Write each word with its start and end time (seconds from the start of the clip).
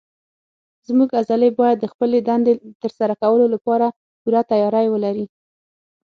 زموږ 0.87 1.09
عضلې 1.19 1.49
باید 1.59 1.77
د 1.79 1.85
خپلې 1.93 2.17
دندې 2.29 2.53
تر 2.81 2.91
سره 2.99 3.13
کولو 3.21 3.45
لپاره 3.53 3.85
پوره 4.21 4.41
تیاری 4.51 4.87
ولري. 4.89 5.25